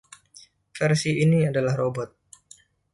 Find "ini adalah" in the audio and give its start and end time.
1.25-1.73